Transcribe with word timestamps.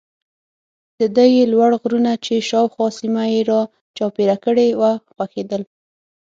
د 0.99 1.01
ده 1.15 1.25
یې 1.35 1.43
لوړ 1.53 1.71
غرونه 1.81 2.11
چې 2.25 2.33
شاوخوا 2.49 2.87
سیمه 2.99 3.23
یې 3.33 3.41
را 3.49 3.61
چاپېره 3.97 4.35
کړې 4.45 4.67
وه 4.79 4.91
خوښېدل. 5.13 5.61